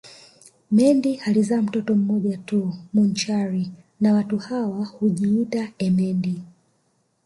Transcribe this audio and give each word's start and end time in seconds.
Mendi 0.71 1.17
alizaa 1.27 1.61
mtoto 1.61 1.95
mmoja 1.95 2.37
tu 2.37 2.73
Munchari 2.93 3.71
na 3.99 4.13
watu 4.13 4.37
hawa 4.37 4.85
hujiitia 4.85 5.71
emendi 5.77 6.41